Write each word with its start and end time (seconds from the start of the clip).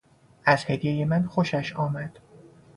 از 0.45 0.65
هدیهی 0.69 1.05
من 1.05 1.25
خوشش 1.27 1.75
آمد. 1.75 2.19